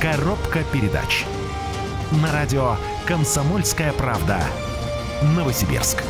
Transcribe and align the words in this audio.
Коробка 0.00 0.60
передач. 0.72 1.26
На 2.22 2.32
радио 2.32 2.76
«Комсомольская 3.06 3.92
правда». 3.92 4.40
Новосибирск. 5.36 6.02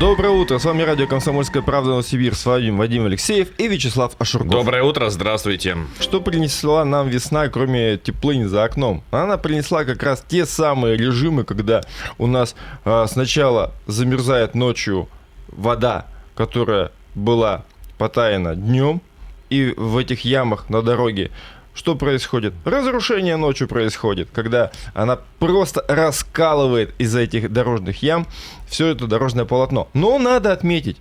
Доброе 0.00 0.30
утро, 0.30 0.58
с 0.58 0.64
вами 0.64 0.82
радио 0.82 1.06
«Комсомольская 1.06 1.62
правда» 1.62 1.90
Новосибирск. 1.90 2.40
С 2.40 2.46
вами 2.46 2.70
Вадим 2.70 3.06
Алексеев 3.06 3.50
и 3.58 3.68
Вячеслав 3.68 4.16
Ашурков. 4.18 4.50
Доброе 4.50 4.82
утро, 4.82 5.08
здравствуйте. 5.08 5.76
Что 6.00 6.20
принесла 6.20 6.84
нам 6.84 7.08
весна, 7.08 7.46
кроме 7.46 7.96
теплынь 7.96 8.48
за 8.48 8.64
окном? 8.64 9.04
Она 9.12 9.38
принесла 9.38 9.84
как 9.84 10.02
раз 10.02 10.24
те 10.26 10.46
самые 10.46 10.96
режимы, 10.96 11.44
когда 11.44 11.82
у 12.18 12.26
нас 12.26 12.56
э, 12.84 13.06
сначала 13.08 13.72
замерзает 13.86 14.56
ночью 14.56 15.08
вода, 15.46 16.06
которая 16.34 16.90
была 17.14 17.62
потаяна 18.04 18.54
днем, 18.54 19.00
и 19.48 19.72
в 19.78 19.96
этих 19.96 20.26
ямах 20.26 20.68
на 20.68 20.82
дороге 20.82 21.30
что 21.74 21.94
происходит? 21.94 22.52
Разрушение 22.66 23.36
ночью 23.36 23.66
происходит, 23.66 24.28
когда 24.30 24.72
она 24.92 25.20
просто 25.38 25.82
раскалывает 25.88 26.92
из 26.98 27.16
этих 27.16 27.50
дорожных 27.50 28.02
ям 28.02 28.26
все 28.68 28.88
это 28.88 29.06
дорожное 29.06 29.46
полотно. 29.46 29.88
Но 29.94 30.18
надо 30.18 30.52
отметить, 30.52 30.98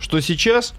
что 0.00 0.20
сейчас 0.20 0.72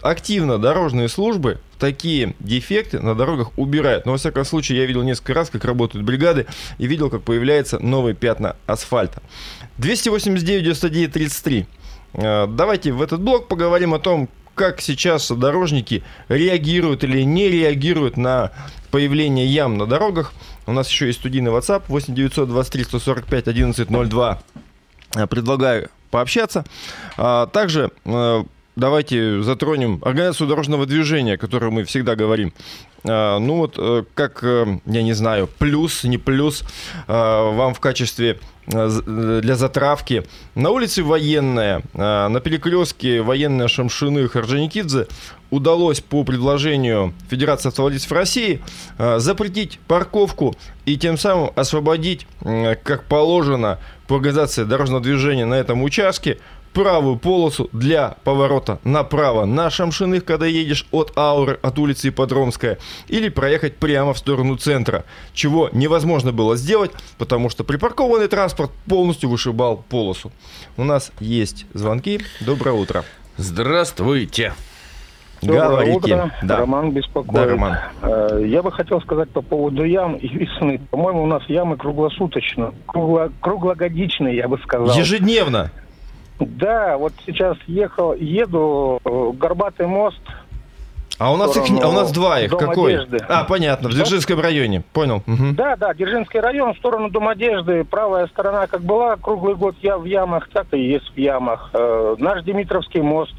активно 0.00 0.56
дорожные 0.56 1.10
службы 1.10 1.58
такие 1.78 2.34
дефекты 2.40 2.98
на 2.98 3.14
дорогах 3.14 3.50
убирают. 3.58 4.06
Но, 4.06 4.12
во 4.12 4.18
всяком 4.18 4.46
случае, 4.46 4.78
я 4.78 4.86
видел 4.86 5.02
несколько 5.02 5.34
раз, 5.34 5.50
как 5.50 5.66
работают 5.66 6.06
бригады, 6.06 6.46
и 6.78 6.86
видел, 6.86 7.10
как 7.10 7.22
появляются 7.22 7.78
новые 7.80 8.14
пятна 8.14 8.56
асфальта. 8.66 9.22
289 9.76 10.62
99 10.62 11.12
33. 11.12 11.66
Давайте 12.14 12.92
в 12.92 13.02
этот 13.02 13.20
блок 13.20 13.46
поговорим 13.46 13.92
о 13.92 13.98
том, 13.98 14.30
как 14.56 14.80
сейчас 14.80 15.30
дорожники 15.30 16.02
реагируют 16.28 17.04
или 17.04 17.22
не 17.22 17.48
реагируют 17.48 18.16
на 18.16 18.50
появление 18.90 19.46
ям 19.46 19.76
на 19.78 19.86
дорогах. 19.86 20.32
У 20.66 20.72
нас 20.72 20.88
еще 20.88 21.06
есть 21.06 21.20
студийный 21.20 21.52
WhatsApp 21.52 21.84
8 21.86 22.14
923 22.14 22.84
145 22.84 23.48
1102. 23.48 24.42
Предлагаю 25.28 25.90
пообщаться. 26.10 26.64
А, 27.16 27.46
также 27.46 27.90
э, 28.04 28.44
давайте 28.76 29.42
затронем 29.42 30.00
организацию 30.02 30.48
дорожного 30.48 30.86
движения, 30.86 31.34
о 31.34 31.38
которой 31.38 31.70
мы 31.70 31.84
всегда 31.84 32.14
говорим. 32.14 32.52
А, 33.04 33.38
ну 33.38 33.56
вот, 33.56 33.74
э, 33.78 34.04
как, 34.14 34.44
э, 34.44 34.78
я 34.86 35.02
не 35.02 35.12
знаю, 35.12 35.48
плюс, 35.58 36.04
не 36.04 36.18
плюс, 36.18 36.62
вам 37.06 37.74
в 37.74 37.80
качестве 37.80 38.38
Э, 38.72 39.40
для 39.42 39.54
затравки. 39.54 40.24
На 40.56 40.70
улице 40.70 41.04
Военная, 41.04 41.82
э, 41.94 42.28
на 42.28 42.40
перекрестке 42.40 43.22
Военная 43.22 43.68
Шамшины 43.68 44.28
Харджаникидзе 44.28 45.06
удалось 45.50 46.00
по 46.00 46.24
предложению 46.24 47.14
Федерации 47.30 47.68
автовладельцев 47.68 48.10
России 48.10 48.60
запретить 48.98 49.78
парковку 49.86 50.56
и 50.84 50.96
тем 50.96 51.16
самым 51.16 51.50
освободить, 51.54 52.26
как 52.42 53.04
положено 53.04 53.78
по 54.08 54.16
организации 54.16 54.64
дорожного 54.64 55.00
движения 55.00 55.46
на 55.46 55.54
этом 55.54 55.84
участке, 55.84 56.38
правую 56.76 57.16
полосу 57.16 57.70
для 57.72 58.16
поворота 58.22 58.78
направо 58.84 59.46
на 59.46 59.70
Шамшиных, 59.70 60.26
когда 60.26 60.44
едешь 60.44 60.86
от 60.90 61.10
Ауры, 61.16 61.58
от 61.62 61.78
улицы 61.78 62.10
Ипподромская, 62.10 62.76
или 63.08 63.30
проехать 63.30 63.76
прямо 63.76 64.12
в 64.12 64.18
сторону 64.18 64.56
центра, 64.58 65.06
чего 65.32 65.70
невозможно 65.72 66.32
было 66.32 66.54
сделать, 66.54 66.90
потому 67.16 67.48
что 67.48 67.64
припаркованный 67.64 68.28
транспорт 68.28 68.72
полностью 68.86 69.30
вышибал 69.30 69.84
полосу. 69.88 70.30
У 70.76 70.84
нас 70.84 71.12
есть 71.18 71.64
звонки. 71.72 72.20
Доброе 72.40 72.72
утро. 72.72 73.04
Здравствуйте. 73.38 74.52
Доброе 75.40 75.68
Говорите. 75.68 75.96
утро. 75.96 76.34
Да. 76.42 76.56
Роман 76.58 76.90
беспокоит. 76.90 77.32
Да, 77.34 77.46
Роман. 77.46 77.76
Э, 78.02 78.42
я 78.46 78.62
бы 78.62 78.70
хотел 78.70 79.00
сказать 79.00 79.30
по 79.30 79.40
поводу 79.40 79.82
ям 79.84 80.16
и 80.16 80.28
весны. 80.28 80.78
По-моему, 80.90 81.22
у 81.22 81.26
нас 81.26 81.42
ямы 81.48 81.78
круглосуточно, 81.78 82.74
кругло, 82.86 83.32
круглогодичные, 83.40 84.36
я 84.36 84.46
бы 84.46 84.58
сказал. 84.58 84.94
Ежедневно. 84.94 85.70
Да, 86.38 86.96
вот 86.98 87.12
сейчас 87.24 87.56
ехал, 87.66 88.14
еду, 88.14 89.00
э, 89.04 89.30
Горбатый 89.34 89.86
мост. 89.86 90.20
А 91.18 91.32
у 91.32 91.36
нас 91.36 91.56
их, 91.56 91.64
а 91.82 91.88
у 91.88 91.92
нас 91.92 92.12
два 92.12 92.40
их, 92.40 92.50
какой? 92.50 92.94
Одежды. 92.94 93.18
А, 93.26 93.44
понятно, 93.44 93.88
в 93.88 93.92
Дзержинском 93.92 94.38
районе, 94.38 94.82
понял. 94.92 95.22
Угу. 95.26 95.54
Да, 95.54 95.76
да, 95.76 95.94
Дзержинский 95.94 96.40
район, 96.40 96.74
в 96.74 96.76
сторону 96.76 97.08
Дом 97.08 97.28
одежды, 97.28 97.84
правая 97.84 98.26
сторона 98.26 98.66
как 98.66 98.82
была 98.82 99.16
круглый 99.16 99.54
год 99.54 99.76
я 99.80 99.96
в 99.96 100.04
ямах, 100.04 100.50
так 100.52 100.66
и 100.72 100.78
есть 100.78 101.10
в 101.14 101.16
ямах. 101.16 101.70
Э, 101.72 102.16
наш 102.18 102.44
Димитровский 102.44 103.00
мост, 103.00 103.34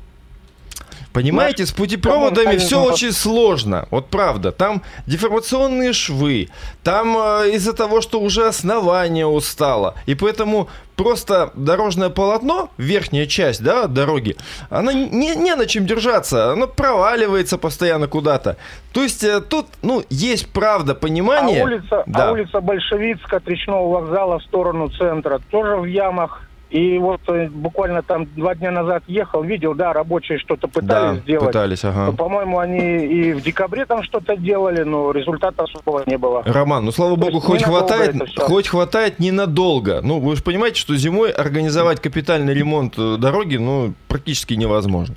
Понимаете, 1.18 1.66
с 1.66 1.72
путепроводами 1.72 2.58
все 2.58 2.80
очень 2.80 3.12
сложно. 3.12 3.88
Вот 3.90 4.06
правда. 4.08 4.52
Там 4.52 4.84
деформационные 5.08 5.92
швы. 5.92 6.50
Там 6.84 7.18
э, 7.18 7.50
из-за 7.54 7.74
того, 7.74 8.02
что 8.02 8.20
уже 8.20 8.46
основание 8.46 9.26
устало. 9.26 9.96
И 10.06 10.14
поэтому 10.14 10.70
просто 10.96 11.50
дорожное 11.56 12.10
полотно, 12.10 12.70
верхняя 12.78 13.26
часть 13.26 13.64
да, 13.64 13.88
дороги, 13.88 14.36
она 14.70 14.94
не, 14.94 15.36
не 15.36 15.56
на 15.56 15.66
чем 15.66 15.88
держаться. 15.88 16.52
Она 16.52 16.68
проваливается 16.68 17.58
постоянно 17.58 18.08
куда-то. 18.08 18.58
То 18.94 19.02
есть 19.02 19.24
э, 19.24 19.42
тут, 19.42 19.66
ну, 19.82 20.04
есть 20.12 20.54
правда 20.54 20.94
понимание. 20.94 21.62
А 21.62 21.66
улица, 21.66 22.04
да. 22.06 22.30
а 22.30 22.32
улица 22.34 22.62
Большевицкая 22.62 23.40
от 23.40 23.48
речного 23.48 23.90
вокзала 23.90 24.38
в 24.38 24.44
сторону 24.44 24.90
центра 24.90 25.42
тоже 25.50 25.78
в 25.78 25.86
ямах. 25.86 26.47
И 26.70 26.98
вот 26.98 27.22
э, 27.30 27.48
буквально 27.50 28.04
там 28.04 28.26
два 28.36 28.54
дня 28.54 28.72
назад 28.72 29.04
ехал, 29.08 29.42
видел, 29.42 29.74
да, 29.74 29.94
рабочие 29.94 30.38
что-то 30.38 30.68
пытались 30.68 31.18
да, 31.20 31.24
сделать. 31.24 31.48
пытались, 31.48 31.86
ага. 31.86 32.12
По-моему, 32.12 32.60
они 32.60 33.06
и 33.06 33.34
в 33.34 33.42
декабре 33.42 33.86
там 33.86 34.04
что-то 34.04 34.36
делали, 34.36 34.84
но 34.84 35.12
результата 35.12 35.64
особого 35.64 36.04
не 36.06 36.18
было. 36.18 36.44
Роман, 36.46 36.84
ну 36.84 36.92
слава 36.92 37.16
богу, 37.16 37.40
хоть 37.40 37.64
хватает, 37.64 38.16
хоть 38.38 38.68
хватает 38.68 39.20
ненадолго. 39.20 40.02
Ну, 40.02 40.20
вы 40.20 40.36
же 40.36 40.44
понимаете, 40.44 40.82
что 40.82 40.96
зимой 40.98 41.32
организовать 41.32 42.02
капитальный 42.02 42.54
ремонт 42.54 42.96
э, 42.98 43.16
дороги, 43.18 43.56
ну, 43.56 43.94
практически 44.10 44.54
невозможно. 44.56 45.16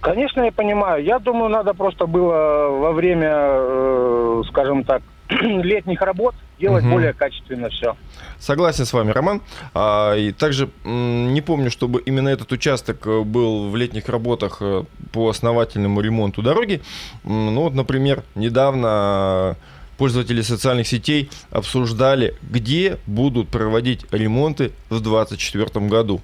Конечно, 0.00 0.42
я 0.42 0.52
понимаю. 0.52 1.04
Я 1.04 1.18
думаю, 1.18 1.50
надо 1.50 1.74
просто 1.74 2.06
было 2.06 2.68
во 2.70 2.92
время, 2.92 3.32
э, 3.32 4.42
скажем 4.48 4.84
так, 4.84 5.02
летних 5.28 6.00
работ 6.00 6.34
делать 6.58 6.84
угу. 6.84 6.92
более 6.92 7.12
качественно 7.12 7.68
все. 7.68 7.96
Согласен 8.38 8.84
с 8.84 8.92
вами, 8.92 9.10
Роман. 9.10 9.42
А, 9.74 10.14
и 10.14 10.32
также 10.32 10.70
не 10.84 11.40
помню, 11.40 11.70
чтобы 11.70 12.00
именно 12.00 12.28
этот 12.28 12.52
участок 12.52 13.06
э, 13.06 13.22
был 13.22 13.70
в 13.70 13.76
летних 13.76 14.08
работах 14.08 14.58
э, 14.60 14.84
по 15.12 15.28
основательному 15.28 16.00
ремонту 16.00 16.42
дороги. 16.42 16.82
Ну 17.24 17.60
вот, 17.62 17.74
например, 17.74 18.22
недавно 18.34 19.56
пользователи 19.96 20.42
социальных 20.42 20.86
сетей 20.86 21.30
обсуждали, 21.50 22.34
где 22.42 22.98
будут 23.06 23.48
проводить 23.48 24.04
ремонты 24.12 24.72
в 24.90 25.00
2024 25.00 25.86
году. 25.86 26.20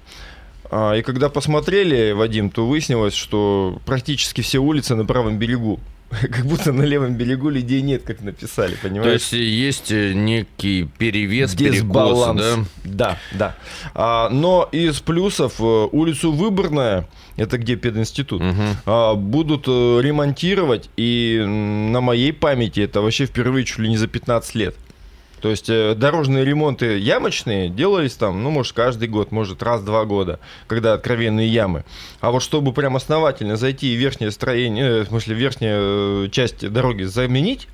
А, 0.69 0.93
и 0.93 1.01
когда 1.01 1.29
посмотрели, 1.29 2.11
Вадим, 2.11 2.49
то 2.49 2.65
выяснилось, 2.65 3.13
что 3.13 3.79
практически 3.85 4.41
все 4.41 4.59
улицы 4.59 4.95
на 4.95 5.05
правом 5.05 5.37
берегу 5.37 5.79
как 6.21 6.45
будто 6.45 6.71
на 6.71 6.83
левом 6.83 7.15
берегу 7.15 7.49
людей 7.49 7.81
нет, 7.81 8.03
как 8.03 8.21
написали, 8.21 8.75
понимаешь? 8.81 9.05
То 9.05 9.13
есть 9.13 9.33
есть 9.33 9.91
э, 9.91 10.13
некий 10.13 10.87
перевес, 10.97 11.53
Дисбаланс. 11.53 12.41
перекос, 12.41 12.67
да? 12.83 13.17
Да, 13.33 13.37
да. 13.37 13.55
А, 13.93 14.29
но 14.29 14.67
из 14.71 14.99
плюсов 14.99 15.55
э, 15.59 15.63
улицу 15.91 16.31
Выборная, 16.31 17.07
это 17.35 17.57
где 17.57 17.75
пединститут, 17.75 18.41
угу. 18.41 18.61
а, 18.85 19.15
будут 19.15 19.65
э, 19.67 19.99
ремонтировать, 20.01 20.89
и 20.97 21.43
на 21.45 22.01
моей 22.01 22.33
памяти 22.33 22.81
это 22.81 23.01
вообще 23.01 23.25
впервые 23.25 23.65
чуть 23.65 23.79
ли 23.79 23.89
не 23.89 23.97
за 23.97 24.07
15 24.07 24.55
лет. 24.55 24.75
То 25.43 25.49
есть 25.49 25.69
э, 25.69 25.93
дорожные 25.93 26.45
ремонты 26.45 26.97
ямочные 26.97 27.67
делались 27.67 28.13
там, 28.13 28.41
ну, 28.41 28.49
может, 28.49 28.71
каждый 28.71 29.09
год, 29.09 29.33
может, 29.33 29.61
раз-два 29.61 30.05
года, 30.05 30.39
когда 30.67 30.93
откровенные 30.93 31.49
ямы. 31.49 31.83
А 32.21 32.31
вот 32.31 32.41
чтобы 32.41 32.71
прям 32.71 32.95
основательно 32.95 33.57
зайти 33.57 33.87
и 33.87 33.97
верхнее 33.97 34.31
строение, 34.31 34.85
э, 34.85 35.01
в 35.01 35.07
смысле, 35.09 35.35
верхняя 35.35 35.79
э, 35.81 36.29
часть 36.31 36.65
дороги 36.71 37.03
заменить, 37.03 37.67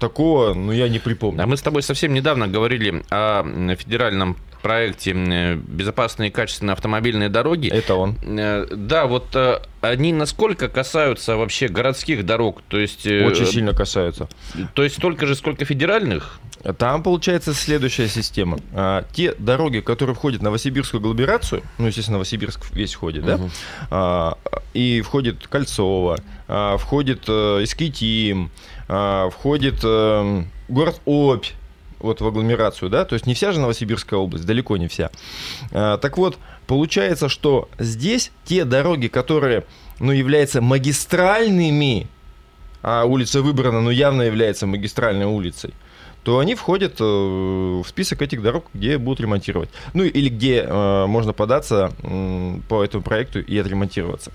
такого, 0.00 0.52
ну, 0.52 0.72
я 0.72 0.88
не 0.88 0.98
припомню. 0.98 1.44
А 1.44 1.46
мы 1.46 1.56
с 1.56 1.62
тобой 1.62 1.84
совсем 1.84 2.12
недавно 2.12 2.48
говорили 2.48 3.04
о 3.08 3.44
федеральном 3.76 4.36
проекте 4.66 5.12
«Безопасные 5.12 6.30
и 6.30 6.32
качественные 6.32 6.72
автомобильные 6.72 7.28
дороги». 7.28 7.68
Это 7.68 7.94
он. 7.94 8.16
Да, 8.24 9.06
вот 9.06 9.36
они 9.80 10.12
насколько 10.12 10.68
касаются 10.68 11.36
вообще 11.36 11.68
городских 11.68 12.26
дорог? 12.26 12.62
То 12.68 12.78
есть... 12.78 13.06
Очень 13.06 13.46
сильно 13.46 13.72
касаются. 13.72 14.28
То 14.74 14.82
есть 14.82 14.96
столько 14.96 15.26
же, 15.26 15.34
сколько 15.34 15.64
федеральных? 15.64 16.40
Там 16.78 17.02
получается 17.02 17.54
следующая 17.54 18.08
система. 18.08 18.58
А, 18.72 19.04
те 19.12 19.34
дороги, 19.34 19.80
которые 19.80 20.16
входят 20.16 20.40
в 20.40 20.44
Новосибирскую 20.44 21.00
агломерацию, 21.00 21.62
ну, 21.78 21.86
естественно, 21.86 22.16
Новосибирск 22.16 22.72
весь 22.72 22.94
входит, 22.94 23.24
да, 23.24 23.38
а, 23.90 24.38
и 24.74 25.00
входит 25.02 25.46
Кольцово, 25.46 26.18
а, 26.48 26.76
входит 26.76 27.24
э, 27.28 27.62
Искитим, 27.62 28.50
входит 28.88 29.80
а, 29.84 30.44
город 30.68 31.00
Обь, 31.04 31.46
вот 32.06 32.22
в 32.22 32.26
агломерацию, 32.26 32.88
да, 32.88 33.04
то 33.04 33.12
есть 33.12 33.26
не 33.26 33.34
вся 33.34 33.52
же 33.52 33.60
Новосибирская 33.60 34.18
область, 34.18 34.46
далеко 34.46 34.78
не 34.78 34.88
вся. 34.88 35.10
А, 35.72 35.98
так 35.98 36.16
вот, 36.16 36.38
Получается, 36.66 37.28
что 37.28 37.68
здесь 37.78 38.32
те 38.44 38.64
дороги, 38.64 39.06
которые 39.06 39.64
ну, 40.00 40.12
являются 40.12 40.60
магистральными, 40.60 42.08
а 42.82 43.04
улица 43.04 43.40
выбрана, 43.40 43.80
ну, 43.80 43.90
явно 43.90 44.22
является 44.22 44.66
магистральной 44.66 45.26
улицей, 45.26 45.74
то 46.24 46.40
они 46.40 46.56
входят 46.56 46.96
э, 46.98 47.04
в 47.04 47.84
список 47.86 48.20
этих 48.20 48.42
дорог, 48.42 48.66
где 48.74 48.98
будут 48.98 49.20
ремонтировать. 49.20 49.70
Ну 49.94 50.02
или 50.02 50.28
где 50.28 50.62
э, 50.62 51.06
можно 51.06 51.32
податься 51.32 51.92
э, 52.02 52.58
по 52.68 52.82
этому 52.82 53.04
проекту 53.04 53.38
и 53.38 53.56
отремонтироваться. 53.56 54.32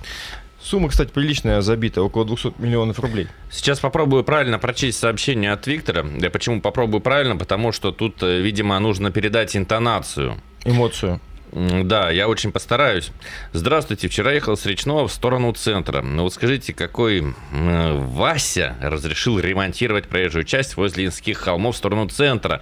Сумма, 0.61 0.89
кстати, 0.89 1.09
приличная, 1.11 1.61
забита, 1.61 2.03
около 2.03 2.23
200 2.23 2.53
миллионов 2.59 2.99
рублей. 2.99 3.27
Сейчас 3.49 3.79
попробую 3.79 4.23
правильно 4.23 4.59
прочесть 4.59 4.99
сообщение 4.99 5.51
от 5.51 5.65
Виктора. 5.65 6.05
Я 6.19 6.29
почему 6.29 6.61
попробую 6.61 7.01
правильно? 7.01 7.35
Потому 7.35 7.71
что 7.71 7.91
тут, 7.91 8.21
э, 8.21 8.39
видимо, 8.41 8.77
нужно 8.79 9.11
передать 9.11 9.55
интонацию. 9.55 10.39
Эмоцию. 10.63 11.19
Да, 11.51 12.09
я 12.11 12.29
очень 12.29 12.51
постараюсь. 12.51 13.11
Здравствуйте, 13.51 14.07
вчера 14.07 14.31
ехал 14.31 14.55
с 14.55 14.65
Речного 14.65 15.07
в 15.07 15.11
сторону 15.11 15.51
центра. 15.51 16.01
Ну 16.01 16.23
вот 16.23 16.33
скажите, 16.33 16.73
какой 16.73 17.21
э, 17.51 17.97
Вася 17.97 18.77
разрешил 18.81 19.37
ремонтировать 19.37 20.07
проезжую 20.07 20.45
часть 20.45 20.77
возле 20.77 21.05
Инских 21.05 21.39
холмов 21.39 21.75
в 21.75 21.77
сторону 21.77 22.07
центра? 22.07 22.61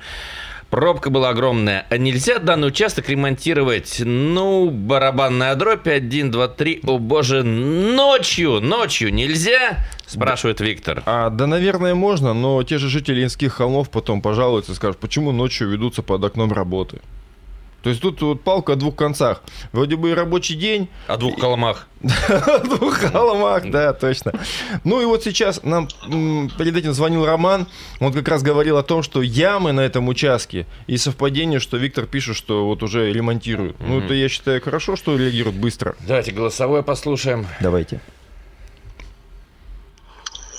Пробка 0.69 1.09
была 1.09 1.29
огромная. 1.29 1.87
А 1.89 1.97
нельзя 1.97 2.37
данный 2.37 2.67
участок 2.67 3.09
ремонтировать? 3.09 4.01
Ну, 4.05 4.69
барабанная 4.69 5.55
дробь 5.55 5.87
1, 5.87 6.29
2, 6.29 6.47
3. 6.47 6.81
О 6.85 6.99
боже, 6.99 7.43
ночью, 7.43 8.61
ночью 8.61 9.11
нельзя? 9.11 9.87
Спрашивает 10.05 10.59
Виктор. 10.61 11.01
А, 11.07 11.31
да, 11.31 11.47
наверное, 11.47 11.95
можно, 11.95 12.33
но 12.33 12.61
те 12.63 12.77
же 12.77 12.87
жители 12.87 13.23
Инских 13.23 13.53
холмов 13.53 13.89
потом 13.89 14.21
пожалуются 14.21 14.73
и 14.73 14.75
скажут, 14.75 14.99
почему 14.99 15.31
ночью 15.31 15.69
ведутся 15.69 16.03
под 16.03 16.23
окном 16.23 16.53
работы. 16.53 16.99
То 17.83 17.89
есть 17.89 18.01
тут 18.01 18.21
вот 18.21 18.41
палка 18.43 18.73
о 18.73 18.75
двух 18.75 18.95
концах. 18.95 19.41
Вроде 19.71 19.95
бы 19.95 20.11
и 20.11 20.13
рабочий 20.13 20.55
день. 20.55 20.89
О 21.07 21.17
двух 21.17 21.39
холмах. 21.39 21.87
О 22.01 22.59
двух 22.59 22.97
холмах, 22.97 23.69
да, 23.69 23.93
точно. 23.93 24.33
Ну 24.83 25.01
и 25.01 25.05
вот 25.05 25.23
сейчас 25.23 25.61
нам 25.63 25.87
перед 26.57 26.75
этим 26.75 26.93
звонил 26.93 27.25
Роман. 27.25 27.67
Он 27.99 28.13
как 28.13 28.27
раз 28.27 28.41
говорил 28.41 28.77
о 28.77 28.83
том, 28.83 29.03
что 29.03 29.21
ямы 29.21 29.71
на 29.71 29.81
этом 29.81 30.07
участке 30.07 30.65
и 30.87 30.97
совпадение, 30.97 31.59
что 31.59 31.77
Виктор 31.77 32.05
пишет, 32.05 32.35
что 32.35 32.65
вот 32.65 32.83
уже 32.83 33.11
ремонтируют. 33.11 33.77
Ну 33.79 33.99
это, 34.01 34.13
я 34.13 34.29
считаю, 34.29 34.61
хорошо, 34.61 34.95
что 34.95 35.17
реагируют 35.17 35.57
быстро. 35.57 35.95
Давайте 36.01 36.31
голосовое 36.31 36.83
послушаем. 36.83 37.47
Давайте. 37.59 38.01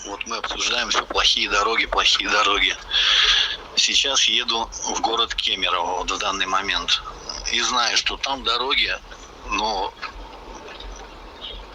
Вот 0.07 0.27
мы 0.27 0.37
обсуждаем 0.37 0.89
все 0.91 1.05
плохие 1.07 1.49
дороги, 1.49 1.87
плохие 1.87 2.29
дороги. 2.29 2.75
Сейчас 3.81 4.25
еду 4.25 4.69
в 4.73 5.00
город 5.00 5.35
Кемерово 5.35 6.00
вот 6.00 6.11
в 6.11 6.19
данный 6.19 6.44
момент. 6.44 7.03
И 7.50 7.62
знаю, 7.62 7.97
что 7.97 8.19
там 8.19 8.44
дороги, 8.44 8.94
ну, 9.47 9.91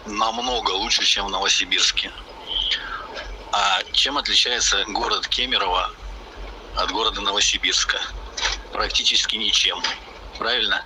намного 0.06 0.70
лучше, 0.70 1.04
чем 1.04 1.26
в 1.26 1.30
Новосибирске. 1.30 2.12
А 3.50 3.82
чем 3.92 4.18
отличается 4.18 4.84
город 4.86 5.26
Кемерово 5.26 5.90
от 6.76 6.92
города 6.92 7.20
Новосибирска? 7.20 8.00
Практически 8.72 9.34
ничем. 9.34 9.82
Правильно? 10.38 10.84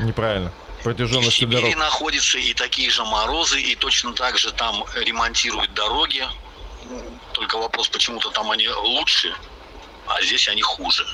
Неправильно. 0.00 0.52
Протяженность 0.82 1.36
в 1.36 1.38
Сибири 1.38 1.72
дорог. 1.72 1.76
находятся 1.76 2.38
и 2.38 2.52
такие 2.52 2.90
же 2.90 3.04
морозы, 3.04 3.60
и 3.60 3.76
точно 3.76 4.12
так 4.14 4.38
же 4.38 4.50
там 4.50 4.84
ремонтируют 4.96 5.72
дороги. 5.74 6.26
Только 7.32 7.58
вопрос, 7.58 7.88
почему-то 7.88 8.30
там 8.30 8.50
они 8.50 8.68
лучше, 8.68 9.32
а 10.10 10.22
здесь 10.22 10.48
они 10.48 10.62
хуже. 10.62 11.04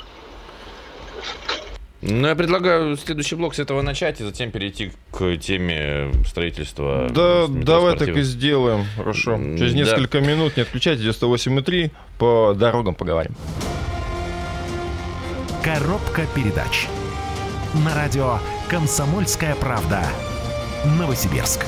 Ну, 2.03 2.29
я 2.29 2.37
предлагаю 2.37 2.97
следующий 2.97 3.35
блок 3.35 3.55
с 3.55 3.59
этого 3.59 3.83
начать 3.83 4.21
и 4.21 4.25
затем 4.25 4.51
перейти 4.53 4.93
к 5.11 5.37
теме 5.39 6.13
строительства. 6.27 7.09
Да, 7.11 7.47
давай 7.49 7.97
так 7.97 8.09
и 8.09 8.23
сделаем. 8.23 8.87
Хорошо. 8.97 9.37
Через 9.37 9.73
Да. 9.73 9.79
несколько 9.79 10.21
минут 10.21 10.57
не 10.57 10.63
отключайте 10.63 11.03
98,3 11.03 11.91
по 12.19 12.55
дорогам 12.55 12.95
поговорим. 12.95 13.35
Коробка 15.65 16.27
передач. 16.35 16.87
На 17.85 17.95
радио 17.95 18.39
«Комсомольская 18.69 19.55
правда». 19.57 20.03
Новосибирск. 20.99 21.65